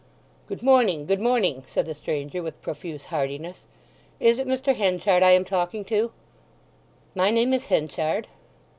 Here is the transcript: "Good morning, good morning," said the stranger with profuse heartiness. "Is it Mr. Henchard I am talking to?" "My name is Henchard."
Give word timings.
"Good 0.47 0.63
morning, 0.63 1.05
good 1.05 1.21
morning," 1.21 1.63
said 1.67 1.85
the 1.85 1.93
stranger 1.93 2.41
with 2.41 2.59
profuse 2.63 3.05
heartiness. 3.05 3.65
"Is 4.19 4.39
it 4.39 4.47
Mr. 4.47 4.75
Henchard 4.75 5.21
I 5.21 5.29
am 5.29 5.45
talking 5.45 5.85
to?" 5.85 6.11
"My 7.13 7.29
name 7.29 7.53
is 7.53 7.67
Henchard." 7.67 8.25